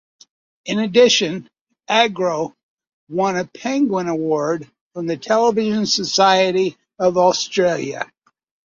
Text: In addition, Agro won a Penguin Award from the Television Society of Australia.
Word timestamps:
In 0.65 0.79
addition, 0.79 1.47
Agro 1.87 2.55
won 3.07 3.37
a 3.37 3.45
Penguin 3.45 4.07
Award 4.07 4.67
from 4.95 5.05
the 5.05 5.15
Television 5.15 5.85
Society 5.85 6.75
of 6.97 7.17
Australia. 7.19 8.11